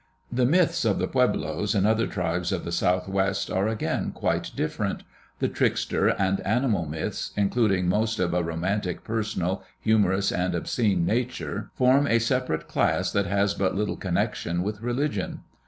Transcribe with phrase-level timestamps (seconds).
[0.31, 5.03] The myths of the Pueblos and other tribes of the southwest are again quite different.
[5.37, 11.69] The trickster and animal myths, including most of a romantic, personal, humorous, and obscene nature,
[11.75, 15.41] form a separate class that has but little connection with religion.